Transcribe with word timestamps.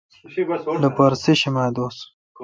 لوپارہ 0.81 1.15
سیشمہ 1.25 1.63
دوس 1.75 1.97